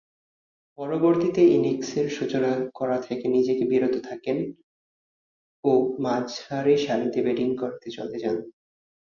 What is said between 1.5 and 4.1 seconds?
ইনিংসের সূচনা করা থেকে নিজেকে বিরত